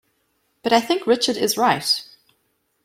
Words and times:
But 0.63 0.73
I 0.73 0.81
think 0.81 1.05
Richard 1.05 1.37
is 1.37 1.59
right. 1.59 2.03